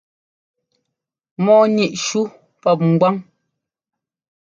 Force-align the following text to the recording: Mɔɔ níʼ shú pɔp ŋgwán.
Mɔɔ 1.43 1.61
níʼ 1.75 1.93
shú 2.05 2.19
pɔp 2.61 2.79
ŋgwán. 2.91 3.15